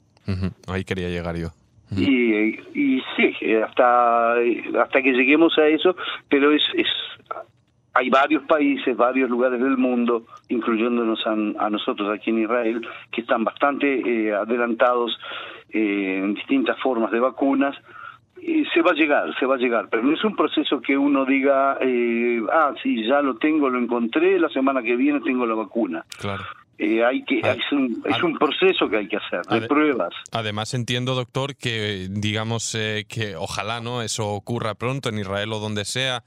Ahí 0.69 0.85
quería 0.85 1.09
llegar 1.09 1.37
yo. 1.37 1.49
Y, 1.97 2.61
y, 2.75 3.03
sí, 3.17 3.55
hasta, 3.55 4.35
hasta 4.35 5.03
que 5.03 5.13
lleguemos 5.13 5.59
a 5.59 5.67
eso, 5.67 5.97
pero 6.29 6.53
es, 6.53 6.63
es 6.75 6.87
hay 7.93 8.09
varios 8.09 8.45
países, 8.45 8.97
varios 8.97 9.29
lugares 9.29 9.61
del 9.61 9.77
mundo, 9.77 10.25
incluyéndonos 10.49 11.27
a, 11.27 11.71
nosotros 11.71 12.09
aquí 12.13 12.31
en 12.31 12.43
Israel, 12.43 12.87
que 13.11 13.23
están 13.23 13.45
bastante 13.45 13.87
eh, 13.87 14.33
adelantados 14.33 15.19
eh, 15.71 16.21
en 16.23 16.35
distintas 16.35 16.79
formas 16.81 17.11
de 17.11 17.21
vacunas. 17.21 17.77
Y 18.41 18.65
se 18.67 18.81
va 18.81 18.93
a 18.93 18.95
llegar, 18.95 19.39
se 19.39 19.45
va 19.45 19.57
a 19.57 19.59
llegar, 19.59 19.89
pero 19.91 20.03
no 20.03 20.15
es 20.15 20.25
un 20.25 20.35
proceso 20.35 20.81
que 20.81 20.97
uno 20.97 21.27
diga, 21.27 21.77
eh, 21.81 22.41
ah, 22.51 22.73
sí, 22.83 23.07
ya 23.07 23.21
lo 23.21 23.37
tengo, 23.37 23.69
lo 23.69 23.79
encontré, 23.79 24.39
la 24.39 24.49
semana 24.49 24.83
que 24.83 24.97
viene 24.97 25.21
tengo 25.21 25.45
la 25.45 25.55
vacuna. 25.55 26.05
Claro. 26.19 26.43
Hay 26.81 27.23
que 27.25 27.41
es, 27.41 27.73
un, 27.73 28.03
es 28.07 28.23
un, 28.23 28.39
proceso 28.39 28.89
que 28.89 28.99
hay 28.99 29.09
que 29.09 29.17
hacer 29.17 29.41
hay 29.49 29.61
pruebas. 29.63 30.15
además 30.33 30.73
entiendo 30.75 31.15
doctor 31.15 31.57
que 31.57 32.09
digamos 32.11 32.77
que 33.09 33.37
ojalá 33.37 33.81
no 33.81 34.03
eso 34.03 34.29
ocurra 34.29 34.75
pronto 34.75 35.09
en 35.09 35.19
Israel 35.19 35.53
o 35.53 35.59
donde 35.59 35.85
sea 35.85 36.23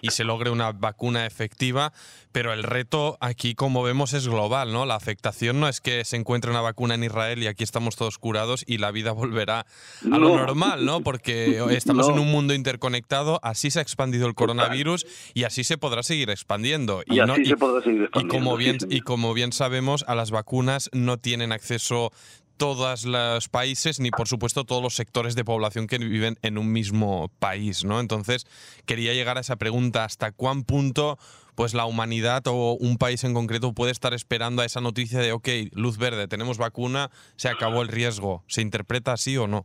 y 0.00 0.10
se 0.10 0.24
logre 0.24 0.50
una 0.50 0.72
vacuna 0.72 1.26
efectiva, 1.26 1.92
pero 2.32 2.52
el 2.52 2.62
reto 2.62 3.16
aquí, 3.20 3.54
como 3.54 3.82
vemos, 3.82 4.12
es 4.12 4.28
global, 4.28 4.72
¿no? 4.72 4.86
La 4.86 4.94
afectación 4.94 5.60
no 5.60 5.68
es 5.68 5.80
que 5.80 6.04
se 6.04 6.16
encuentre 6.16 6.50
una 6.50 6.60
vacuna 6.60 6.94
en 6.94 7.04
Israel 7.04 7.42
y 7.42 7.46
aquí 7.46 7.64
estamos 7.64 7.96
todos 7.96 8.18
curados 8.18 8.64
y 8.66 8.78
la 8.78 8.90
vida 8.90 9.12
volverá 9.12 9.66
a 10.10 10.18
lo 10.18 10.36
normal, 10.36 10.84
¿no? 10.84 11.00
Porque 11.00 11.62
estamos 11.70 12.08
en 12.08 12.18
un 12.18 12.30
mundo 12.30 12.54
interconectado, 12.54 13.40
así 13.42 13.70
se 13.70 13.78
ha 13.78 13.82
expandido 13.82 14.26
el 14.26 14.34
coronavirus 14.34 15.06
y 15.34 15.44
así 15.44 15.64
se 15.64 15.78
podrá 15.78 16.02
seguir 16.02 16.30
expandiendo. 16.30 17.02
Y, 17.06 17.20
así 17.20 17.44
se 17.44 17.56
podrá 17.56 17.82
seguir 17.82 18.02
expandiendo. 18.02 18.36
Y 18.36 18.38
como 18.38 18.56
bien, 18.56 18.78
y 18.88 19.00
como 19.00 19.34
bien 19.34 19.52
sabemos, 19.52 20.04
a 20.06 20.14
las 20.14 20.30
vacunas 20.30 20.90
no 20.92 21.18
tienen 21.18 21.52
acceso 21.52 22.12
todos 22.60 23.06
los 23.06 23.48
países 23.48 24.00
ni 24.00 24.10
por 24.10 24.28
supuesto 24.28 24.64
todos 24.64 24.82
los 24.82 24.94
sectores 24.94 25.34
de 25.34 25.46
población 25.46 25.86
que 25.86 25.96
viven 25.96 26.36
en 26.42 26.58
un 26.58 26.70
mismo 26.70 27.30
país, 27.38 27.86
¿no? 27.86 28.00
Entonces 28.00 28.46
quería 28.84 29.14
llegar 29.14 29.38
a 29.38 29.40
esa 29.40 29.56
pregunta 29.56 30.04
hasta 30.04 30.30
cuán 30.30 30.64
punto 30.64 31.16
pues 31.54 31.72
la 31.72 31.86
humanidad 31.86 32.42
o 32.48 32.76
un 32.78 32.98
país 32.98 33.24
en 33.24 33.32
concreto 33.32 33.72
puede 33.72 33.92
estar 33.92 34.12
esperando 34.12 34.60
a 34.60 34.66
esa 34.66 34.82
noticia 34.82 35.20
de 35.20 35.32
ok, 35.32 35.48
luz 35.72 35.96
verde, 35.96 36.28
tenemos 36.28 36.58
vacuna, 36.58 37.08
se 37.36 37.48
acabó 37.48 37.80
el 37.80 37.88
riesgo. 37.88 38.42
¿Se 38.46 38.60
interpreta 38.60 39.14
así 39.14 39.38
o 39.38 39.46
no? 39.46 39.64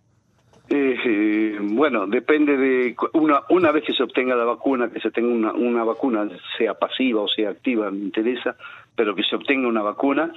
Bueno, 1.76 2.08
depende 2.08 2.56
de 2.56 2.96
una 3.14 3.42
una 3.50 3.72
vez 3.72 3.84
que 3.84 3.94
se 3.94 4.04
obtenga 4.04 4.36
la 4.36 4.46
vacuna, 4.46 4.90
que 4.90 5.02
se 5.02 5.12
tenga 5.12 5.28
una, 5.28 5.52
una 5.52 5.84
vacuna, 5.84 6.30
sea 6.58 6.74
pasiva 6.76 7.22
o 7.22 7.28
sea 7.28 7.50
activa, 7.50 7.92
me 7.92 8.00
interesa, 8.00 8.56
pero 8.96 9.14
que 9.14 9.24
se 9.24 9.36
obtenga 9.36 9.68
una 9.68 9.82
vacuna, 9.82 10.32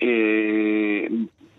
eh, 0.00 1.08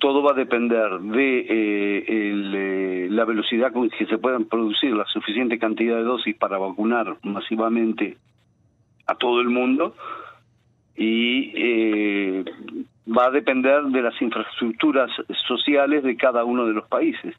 todo 0.03 0.21
va 0.21 0.31
a 0.31 0.35
depender 0.35 0.99
de 0.99 1.39
eh, 1.39 2.05
eh, 2.09 3.07
la 3.09 3.23
velocidad 3.23 3.71
con 3.71 3.89
que 3.89 4.05
se 4.05 4.17
puedan 4.17 4.43
producir 4.43 4.93
la 4.93 5.05
suficiente 5.05 5.57
cantidad 5.57 5.95
de 5.95 6.03
dosis 6.03 6.35
para 6.35 6.57
vacunar 6.57 7.15
masivamente 7.23 8.17
a 9.07 9.15
todo 9.15 9.39
el 9.39 9.47
mundo 9.47 9.95
y 10.97 11.53
eh, 11.55 12.43
va 13.07 13.27
a 13.27 13.31
depender 13.31 13.81
de 13.83 14.01
las 14.01 14.21
infraestructuras 14.21 15.09
sociales 15.47 16.03
de 16.03 16.17
cada 16.17 16.43
uno 16.43 16.65
de 16.65 16.73
los 16.73 16.85
países. 16.89 17.33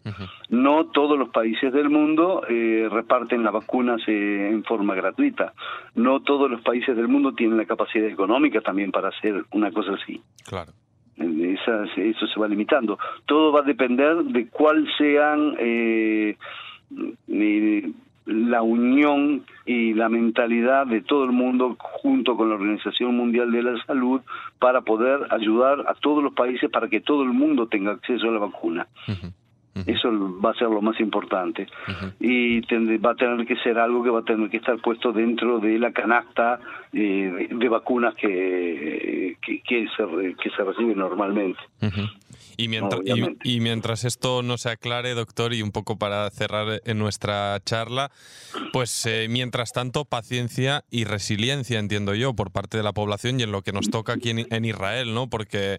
No 0.48 0.86
todos 0.86 1.18
los 1.18 1.28
países 1.28 1.70
del 1.70 1.90
mundo 1.90 2.40
reparten 2.48 3.44
las 3.44 3.52
vacunas 3.52 4.00
en 4.06 4.64
forma 4.64 4.94
gratuita. 4.94 5.52
No 5.94 6.20
todos 6.20 6.50
los 6.50 6.62
países 6.62 6.96
del 6.96 7.08
mundo 7.08 7.34
tienen 7.34 7.58
la 7.58 7.66
capacidad 7.66 8.08
económica 8.08 8.62
también 8.62 8.90
para 8.90 9.08
hacer 9.10 9.44
una 9.52 9.70
cosa 9.70 9.92
así. 9.92 10.22
Claro 10.46 10.72
eso 11.96 12.26
se 12.26 12.40
va 12.40 12.48
limitando. 12.48 12.98
Todo 13.26 13.52
va 13.52 13.60
a 13.60 13.64
depender 13.64 14.16
de 14.24 14.48
cuál 14.48 14.86
sean 14.98 15.54
eh, 15.58 16.36
eh, 17.28 17.92
la 18.26 18.62
unión 18.62 19.44
y 19.66 19.94
la 19.94 20.08
mentalidad 20.08 20.86
de 20.86 21.02
todo 21.02 21.24
el 21.24 21.32
mundo 21.32 21.76
junto 21.78 22.36
con 22.36 22.48
la 22.48 22.54
Organización 22.56 23.16
Mundial 23.16 23.50
de 23.52 23.62
la 23.62 23.84
Salud 23.84 24.20
para 24.58 24.80
poder 24.82 25.26
ayudar 25.30 25.84
a 25.88 25.94
todos 25.94 26.22
los 26.22 26.32
países 26.32 26.70
para 26.70 26.88
que 26.88 27.00
todo 27.00 27.22
el 27.22 27.32
mundo 27.32 27.66
tenga 27.66 27.92
acceso 27.92 28.28
a 28.28 28.32
la 28.32 28.38
vacuna. 28.38 28.86
Eso 29.86 30.08
va 30.40 30.50
a 30.50 30.54
ser 30.54 30.68
lo 30.68 30.80
más 30.80 30.98
importante. 31.00 31.66
Y 32.20 32.60
va 32.98 33.10
a 33.10 33.16
tener 33.16 33.44
que 33.44 33.56
ser 33.56 33.78
algo 33.78 34.04
que 34.04 34.10
va 34.10 34.20
a 34.20 34.24
tener 34.24 34.48
que 34.48 34.58
estar 34.58 34.78
puesto 34.78 35.12
dentro 35.12 35.58
de 35.58 35.78
la 35.78 35.92
canasta 35.92 36.60
eh, 36.92 37.48
de, 37.50 37.68
vacunas 37.68 38.14
que, 38.14 38.28
que, 39.44 39.62
que, 39.62 39.86
se, 39.96 40.36
que 40.42 40.50
se 40.50 40.64
recibe 40.64 40.94
normalmente. 40.94 41.60
Y 42.56 42.68
mientras, 42.68 43.00
y, 43.42 43.60
mientras 43.60 44.04
esto 44.04 44.42
no 44.42 44.58
se 44.58 44.70
aclare, 44.70 45.14
doctor, 45.14 45.54
y 45.54 45.62
un 45.62 45.72
poco 45.72 45.98
para 45.98 46.28
cerrar 46.30 46.80
en 46.84 46.98
nuestra 46.98 47.58
charla, 47.64 48.10
pues 48.72 49.06
eh, 49.06 49.26
mientras 49.28 49.72
tanto, 49.72 50.04
paciencia 50.04 50.84
y 50.90 51.04
resiliencia, 51.04 51.78
entiendo 51.78 52.14
yo, 52.14 52.34
por 52.34 52.52
parte 52.52 52.76
de 52.76 52.82
la 52.82 52.92
población 52.92 53.40
y 53.40 53.42
en 53.42 53.52
lo 53.52 53.62
que 53.62 53.72
nos 53.72 53.90
toca 53.90 54.14
aquí 54.14 54.30
en, 54.30 54.64
Israel, 54.64 55.14
¿no? 55.14 55.28
Porque 55.28 55.78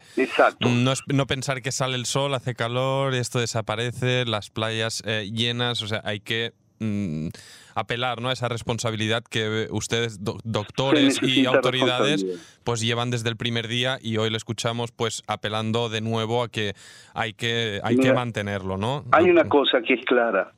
No, 0.60 0.92
es, 0.92 1.02
no 1.08 1.28
pensar 1.28 1.62
que 1.62 1.72
sale 1.72 1.96
el 1.96 2.06
sol, 2.06 2.34
hace 2.34 2.56
calor, 2.56 3.14
esto 3.14 3.40
desaparece, 3.40 4.26
las 4.26 4.50
playas 4.50 5.02
eh, 5.06 5.30
llenas, 5.32 5.82
o 5.82 5.88
sea, 5.88 6.02
hay 6.04 6.20
que 6.20 6.54
mm, 6.80 7.28
apelar 7.76 8.22
¿no? 8.22 8.30
a 8.30 8.34
esa 8.34 8.48
responsabilidad 8.48 9.24
que 9.24 9.68
ustedes, 9.72 10.20
doctores 10.24 11.22
y 11.22 11.46
autoridades, 11.46 12.26
pues 12.64 12.82
llevan 12.82 13.12
desde 13.12 13.30
el 13.30 13.38
primer 13.38 13.68
día 13.68 13.98
y 14.02 14.18
hoy 14.18 14.30
le 14.30 14.38
escuchamos 14.38 14.92
pues 14.92 15.24
apelando 15.28 15.90
de 15.90 16.02
nuevo 16.02 16.44
a 16.44 16.50
que 16.50 16.74
hay 17.14 17.34
que, 17.34 17.80
hay 17.84 17.98
que 17.98 18.14
mantenerlo, 18.14 18.78
¿no? 18.78 19.04
Hay 19.12 19.30
una 19.30 19.48
cosa 19.48 19.82
que 19.82 19.96
es 19.96 20.06
clara. 20.06 20.52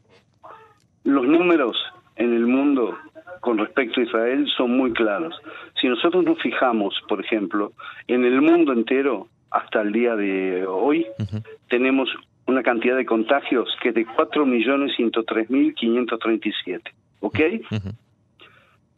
Los 1.04 1.26
números 1.26 1.78
en 2.16 2.34
el 2.34 2.46
mundo 2.46 2.98
con 3.42 3.58
respecto 3.58 4.02
a 4.02 4.04
Israel 4.04 4.48
son 4.58 4.72
muy 4.78 4.94
claros. 4.94 5.36
Si 5.80 5.88
nosotros 5.88 6.24
nos 6.24 6.42
fijamos, 6.42 6.94
por 7.08 7.24
ejemplo, 7.24 7.74
en 8.08 8.26
el 8.26 8.42
mundo 8.42 8.74
entero, 8.74 9.28
hasta 9.52 9.82
el 9.82 9.92
día 9.92 10.16
de 10.16 10.66
hoy, 10.68 11.06
tenemos 11.70 12.10
una 12.48 12.64
cantidad 12.64 12.96
de 12.96 13.06
contagios 13.06 13.70
que 13.82 13.90
es 13.90 13.96
de 13.96 14.08
4.103.537. 14.08 16.82
¿ok? 17.20 17.40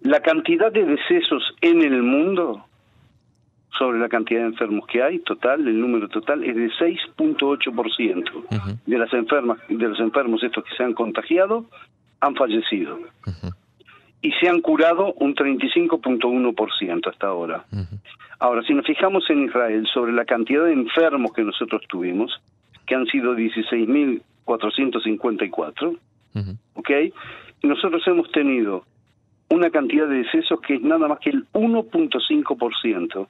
La 0.02 0.22
cantidad 0.22 0.72
de 0.72 0.86
decesos 0.86 1.44
en 1.62 1.82
el 1.82 2.04
mundo 2.04 2.64
sobre 3.78 4.00
la 4.00 4.08
cantidad 4.10 4.40
de 4.42 4.48
enfermos 4.48 4.88
que 4.88 5.04
hay, 5.04 5.20
total, 5.20 5.68
el 5.68 5.80
número 5.80 6.10
total 6.10 6.44
es 6.44 6.56
de 6.56 6.70
6.8% 6.70 8.80
de 8.86 8.98
las 8.98 9.14
enfermas, 9.14 9.60
de 9.68 9.88
los 9.88 10.00
enfermos 10.00 10.44
estos 10.44 10.64
que 10.66 10.76
se 10.76 10.84
han 10.84 10.94
contagiado 10.94 11.66
han 12.22 12.36
fallecido. 12.36 13.00
Y 14.22 14.34
se 14.34 14.50
han 14.50 14.60
curado 14.60 15.14
un 15.14 15.34
35.1% 15.34 17.10
hasta 17.10 17.28
ahora. 17.28 17.64
Ahora, 18.40 18.62
si 18.64 18.74
nos 18.74 18.86
fijamos 18.86 19.24
en 19.30 19.46
Israel 19.46 19.88
sobre 19.94 20.12
la 20.12 20.26
cantidad 20.26 20.66
de 20.66 20.74
enfermos 20.74 21.32
que 21.34 21.44
nosotros 21.44 21.82
tuvimos, 21.88 22.42
que 22.90 22.96
han 22.96 23.06
sido 23.06 23.36
16.454, 23.36 25.98
¿ok? 26.74 26.90
nosotros 27.62 28.02
hemos 28.08 28.32
tenido 28.32 28.84
una 29.50 29.70
cantidad 29.70 30.08
de 30.08 30.24
decesos 30.24 30.60
que 30.62 30.74
es 30.76 30.82
nada 30.82 31.08
más 31.08 31.20
que 31.20 31.30
el 31.30 31.46
1.5%. 31.54 33.28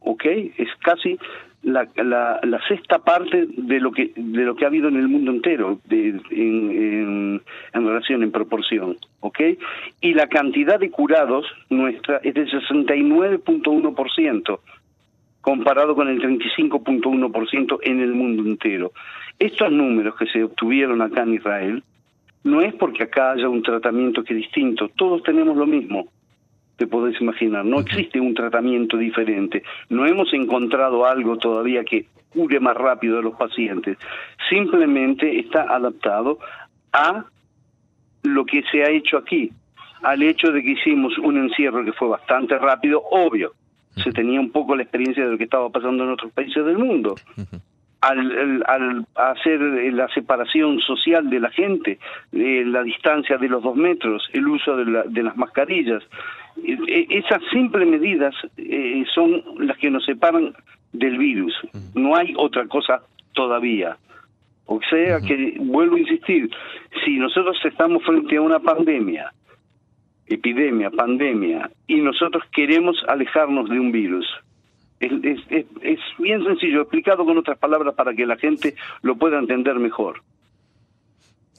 ¿Ok? 0.00 0.24
Es 0.24 0.68
casi 0.82 1.18
la, 1.62 1.88
la, 1.96 2.40
la, 2.42 2.60
sexta 2.68 2.98
parte 2.98 3.46
de 3.56 3.80
lo 3.80 3.90
que 3.90 4.12
de 4.14 4.44
lo 4.44 4.54
que 4.54 4.64
ha 4.64 4.68
habido 4.68 4.88
en 4.88 4.96
el 4.96 5.08
mundo 5.08 5.30
entero 5.30 5.80
de, 5.86 6.20
en, 6.30 7.42
en, 7.72 7.86
relación 7.86 8.22
en 8.22 8.30
proporción 8.30 8.98
¿ok? 9.20 9.40
y 10.00 10.14
la 10.14 10.28
cantidad 10.28 10.78
de 10.78 10.90
curados 10.90 11.46
nuestra 11.68 12.18
es 12.18 12.34
del 12.34 12.48
69.1% 12.50 14.60
comparado 15.48 15.94
con 15.94 16.08
el 16.08 16.20
35.1% 16.20 17.78
en 17.82 18.00
el 18.00 18.12
mundo 18.12 18.42
entero. 18.42 18.92
Estos 19.38 19.72
números 19.72 20.14
que 20.16 20.26
se 20.26 20.44
obtuvieron 20.44 21.00
acá 21.00 21.22
en 21.22 21.32
Israel 21.32 21.82
no 22.44 22.60
es 22.60 22.74
porque 22.74 23.04
acá 23.04 23.30
haya 23.30 23.48
un 23.48 23.62
tratamiento 23.62 24.22
que 24.22 24.34
es 24.34 24.40
distinto, 24.40 24.90
todos 24.94 25.22
tenemos 25.22 25.56
lo 25.56 25.66
mismo, 25.66 26.08
te 26.76 26.86
podés 26.86 27.18
imaginar, 27.22 27.64
no 27.64 27.80
existe 27.80 28.20
un 28.20 28.34
tratamiento 28.34 28.98
diferente, 28.98 29.62
no 29.88 30.04
hemos 30.04 30.34
encontrado 30.34 31.06
algo 31.06 31.38
todavía 31.38 31.82
que 31.82 32.04
cure 32.28 32.60
más 32.60 32.76
rápido 32.76 33.18
a 33.18 33.22
los 33.22 33.34
pacientes, 33.34 33.96
simplemente 34.50 35.38
está 35.38 35.62
adaptado 35.62 36.40
a 36.92 37.24
lo 38.22 38.44
que 38.44 38.64
se 38.70 38.82
ha 38.82 38.90
hecho 38.90 39.16
aquí, 39.16 39.50
al 40.02 40.22
hecho 40.22 40.52
de 40.52 40.62
que 40.62 40.72
hicimos 40.72 41.16
un 41.16 41.38
encierro 41.38 41.86
que 41.86 41.94
fue 41.94 42.08
bastante 42.08 42.58
rápido, 42.58 43.02
obvio. 43.10 43.54
Se 44.02 44.12
tenía 44.12 44.40
un 44.40 44.50
poco 44.50 44.76
la 44.76 44.82
experiencia 44.82 45.24
de 45.24 45.32
lo 45.32 45.38
que 45.38 45.44
estaba 45.44 45.68
pasando 45.70 46.04
en 46.04 46.10
otros 46.10 46.32
países 46.32 46.64
del 46.64 46.78
mundo. 46.78 47.14
Al, 48.00 48.62
al, 48.66 49.06
hacer 49.16 49.60
la 49.92 50.08
separación 50.14 50.78
social 50.80 51.28
de 51.28 51.40
la 51.40 51.50
gente, 51.50 51.98
la 52.30 52.82
distancia 52.82 53.38
de 53.38 53.48
los 53.48 53.62
dos 53.62 53.74
metros, 53.74 54.28
el 54.32 54.46
uso 54.46 54.76
de, 54.76 55.02
de 55.08 55.22
las 55.22 55.36
mascarillas, 55.36 56.04
e, 56.64 57.06
esas 57.10 57.42
simples 57.52 57.86
medidas 57.86 58.34
eh, 58.56 59.04
son 59.14 59.42
las 59.58 59.76
que 59.78 59.90
nos 59.90 60.04
separan 60.04 60.54
del 60.92 61.18
virus. 61.18 61.54
No 61.94 62.16
hay 62.16 62.34
otra 62.36 62.66
cosa 62.66 63.02
todavía. 63.32 63.96
O 64.66 64.80
sea 64.90 65.20
que, 65.20 65.56
vuelvo 65.58 65.96
a 65.96 66.00
insistir, 66.00 66.50
si 67.04 67.16
nosotros 67.16 67.56
estamos 67.64 68.02
frente 68.04 68.36
a 68.36 68.42
una 68.42 68.58
pandemia, 68.58 69.32
epidemia, 70.28 70.90
pandemia, 70.90 71.70
y 71.86 71.96
nosotros 71.96 72.44
queremos 72.52 72.96
alejarnos 73.08 73.68
de 73.68 73.80
un 73.80 73.92
virus, 73.92 74.26
es, 75.00 75.12
es, 75.22 75.66
es, 75.82 76.00
bien 76.18 76.44
sencillo, 76.44 76.82
explicado 76.82 77.24
con 77.24 77.38
otras 77.38 77.58
palabras 77.58 77.94
para 77.94 78.14
que 78.14 78.26
la 78.26 78.36
gente 78.36 78.74
lo 79.02 79.16
pueda 79.16 79.38
entender 79.38 79.76
mejor. 79.76 80.22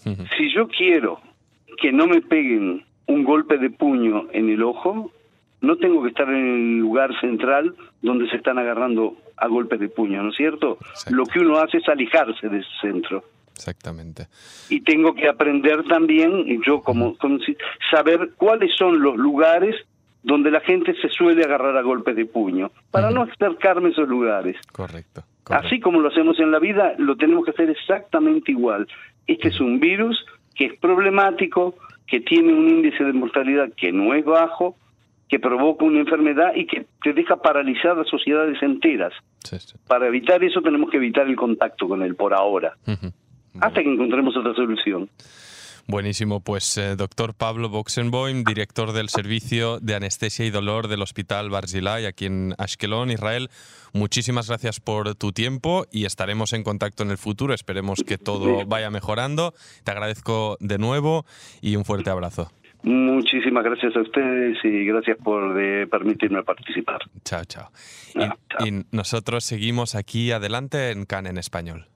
Si 0.04 0.54
yo 0.54 0.68
quiero 0.68 1.20
que 1.82 1.92
no 1.92 2.08
me 2.08 2.22
peguen 2.22 2.84
un 3.08 3.24
golpe 3.24 3.58
de 3.58 3.70
puño 3.70 4.28
en 4.32 4.50
el 4.50 4.64
ojo, 4.64 5.12
no 5.62 5.76
tengo 5.78 6.02
que 6.04 6.10
estar 6.10 6.28
en 6.30 6.36
el 6.36 6.78
lugar 6.80 7.12
central 7.20 7.76
donde 8.02 8.30
se 8.30 8.38
están 8.38 8.60
agarrando 8.60 9.18
a 9.38 9.48
golpe 9.48 9.78
de 9.78 9.90
puño, 9.90 10.22
¿no 10.24 10.30
es 10.30 10.36
cierto? 10.36 10.78
Lo 11.10 11.26
que 11.26 11.40
uno 11.40 11.58
hace 11.60 11.78
es 11.78 11.88
alejarse 11.88 12.48
de 12.50 12.60
ese 12.60 12.70
centro. 12.82 13.24
Exactamente. 13.60 14.28
Y 14.70 14.80
tengo 14.82 15.14
que 15.14 15.28
aprender 15.28 15.84
también, 15.84 16.62
yo 16.66 16.82
como, 16.82 17.18
saber 17.92 18.32
cuáles 18.38 18.74
son 18.78 19.02
los 19.02 19.18
lugares 19.18 19.76
donde 20.24 20.50
la 20.50 20.62
gente 20.62 20.96
se 21.02 21.10
suele 21.10 21.44
agarrar 21.44 21.76
a 21.76 21.82
golpe 21.82 22.14
de 22.14 22.26
puño, 22.26 22.72
para 22.90 23.12
no 23.12 23.24
acercarme 23.24 23.90
a 23.90 23.92
esos 23.92 24.08
lugares. 24.08 24.56
Correcto, 24.72 25.24
Así 25.50 25.80
como 25.80 26.00
lo 26.00 26.10
hacemos 26.10 26.40
en 26.40 26.52
la 26.52 26.60
vida, 26.60 26.94
lo 27.00 27.18
tenemos 27.18 27.44
que 27.44 27.52
hacer 27.52 27.70
exactamente 27.70 28.52
igual. 28.52 28.88
Este 29.28 29.50
es 29.50 29.60
un 29.60 29.80
virus 29.80 30.24
que 30.56 30.66
es 30.66 30.80
problemático, 30.80 31.76
que 32.08 32.22
tiene 32.22 32.54
un 32.54 32.70
índice 32.70 33.04
de 33.04 33.14
mortalidad 33.14 33.70
que 33.76 33.92
no 33.92 34.14
es 34.14 34.24
bajo, 34.24 34.76
que 35.28 35.40
provoca 35.40 35.86
una 35.86 36.00
enfermedad 36.00 36.54
y 36.56 36.66
que 36.66 36.86
te 37.02 37.14
deja 37.14 37.38
paralizadas 37.38 38.08
sociedades 38.08 38.62
enteras. 38.62 39.14
Para 39.88 40.08
evitar 40.08 40.44
eso 40.44 40.62
tenemos 40.62 40.90
que 40.90 40.98
evitar 40.98 41.28
el 41.28 41.36
contacto 41.36 41.88
con 41.88 42.02
él 42.02 42.16
por 42.16 42.34
ahora, 42.34 42.76
hasta 43.60 43.82
que 43.82 43.92
encontremos 43.92 44.36
otra 44.38 44.54
solución. 44.54 45.10
Buenísimo, 45.90 46.40
pues 46.40 46.78
eh, 46.78 46.96
doctor 46.96 47.34
Pablo 47.34 47.68
Boxenboim, 47.68 48.44
director 48.44 48.92
del 48.92 49.10
Servicio 49.10 49.80
de 49.80 49.96
Anestesia 49.96 50.46
y 50.46 50.52
Dolor 50.52 50.88
del 50.88 51.02
Hospital 51.02 51.50
Barzilai 51.50 52.06
aquí 52.06 52.28
en 52.28 52.54
Ashkelon, 52.60 53.10
Israel. 53.10 53.50
Muchísimas 53.92 54.50
gracias 54.50 54.80
por 54.80 55.16
tu 55.16 55.32
tiempo 55.32 55.86
y 55.92 56.06
estaremos 56.06 56.54
en 56.54 56.62
contacto 56.62 57.02
en 57.02 57.10
el 57.10 57.18
futuro. 57.18 57.56
Esperemos 57.56 58.04
que 58.06 58.20
todo 58.20 58.68
vaya 58.68 58.92
mejorando. 58.92 59.56
Te 59.84 59.90
agradezco 59.90 60.58
de 60.60 60.78
nuevo 60.78 61.26
y 61.60 61.76
un 61.76 61.86
fuerte 61.86 62.12
abrazo. 62.12 62.52
Muchísimas 62.84 63.64
gracias 63.64 63.96
a 63.96 64.02
ustedes 64.02 64.60
y 64.64 64.86
gracias 64.86 65.18
por 65.18 65.56
permitirme 65.90 66.44
participar. 66.44 67.00
Chao, 67.26 67.46
chao. 67.46 67.72
y, 68.64 68.86
nosotros 68.96 69.44
seguimos 69.44 69.96
aquí 69.96 70.32
adelante 70.32 70.92
en 70.92 71.06
CAN 71.06 71.26
en 71.26 71.40
español. 71.40 71.88